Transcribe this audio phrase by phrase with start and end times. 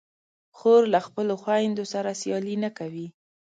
[0.57, 3.07] خور له خپلو خویندو سره سیالي نه کوي.